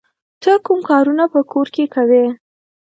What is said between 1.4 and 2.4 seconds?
کور کې کوې؟